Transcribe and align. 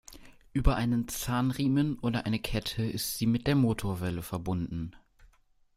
Über 0.51 0.77
einen 0.77 1.07
Zahnriemen 1.09 1.99
oder 1.99 2.25
eine 2.25 2.39
Kette 2.39 2.81
ist 2.81 3.19
sie 3.19 3.27
mit 3.27 3.45
der 3.45 3.53
Motorwelle 3.53 4.23
verbunden. 4.23 4.95